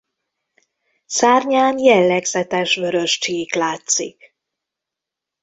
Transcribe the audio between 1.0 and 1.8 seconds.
Szárnyán